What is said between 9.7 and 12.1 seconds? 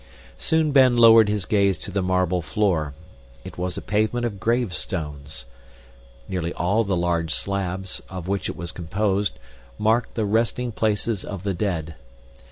marked the resting places of the dead.